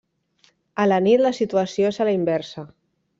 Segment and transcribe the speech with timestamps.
[0.83, 2.65] A la nit la situació és a la inversa.